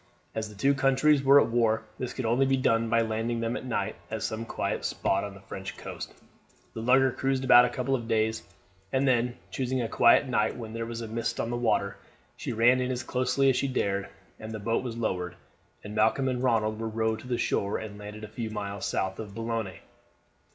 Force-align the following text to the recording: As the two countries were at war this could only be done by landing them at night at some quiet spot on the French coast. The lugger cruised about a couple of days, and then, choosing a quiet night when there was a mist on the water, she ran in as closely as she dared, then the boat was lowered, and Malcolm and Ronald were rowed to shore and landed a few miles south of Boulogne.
As 0.33 0.49
the 0.49 0.55
two 0.55 0.73
countries 0.73 1.21
were 1.21 1.39
at 1.39 1.49
war 1.51 1.83
this 1.99 2.11
could 2.13 2.25
only 2.25 2.47
be 2.47 2.57
done 2.57 2.89
by 2.89 3.01
landing 3.01 3.39
them 3.39 3.55
at 3.55 3.65
night 3.67 3.97
at 4.09 4.23
some 4.23 4.45
quiet 4.47 4.83
spot 4.83 5.23
on 5.23 5.35
the 5.35 5.41
French 5.41 5.77
coast. 5.77 6.11
The 6.73 6.81
lugger 6.81 7.11
cruised 7.11 7.43
about 7.43 7.65
a 7.65 7.69
couple 7.69 7.93
of 7.93 8.07
days, 8.07 8.41
and 8.91 9.07
then, 9.07 9.37
choosing 9.51 9.79
a 9.79 9.87
quiet 9.87 10.25
night 10.27 10.57
when 10.57 10.73
there 10.73 10.87
was 10.87 11.01
a 11.01 11.07
mist 11.07 11.39
on 11.39 11.51
the 11.51 11.55
water, 11.55 11.97
she 12.35 12.51
ran 12.51 12.81
in 12.81 12.89
as 12.89 13.03
closely 13.03 13.47
as 13.51 13.55
she 13.55 13.67
dared, 13.67 14.09
then 14.39 14.49
the 14.51 14.57
boat 14.59 14.83
was 14.83 14.97
lowered, 14.97 15.35
and 15.83 15.93
Malcolm 15.93 16.27
and 16.27 16.41
Ronald 16.41 16.79
were 16.79 16.89
rowed 16.89 17.19
to 17.19 17.37
shore 17.37 17.77
and 17.77 17.99
landed 17.99 18.23
a 18.23 18.27
few 18.27 18.49
miles 18.49 18.87
south 18.87 19.19
of 19.19 19.35
Boulogne. 19.35 19.81